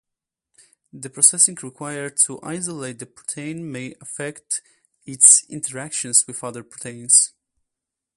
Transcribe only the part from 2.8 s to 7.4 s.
the protein may affect its interactions with other proteins.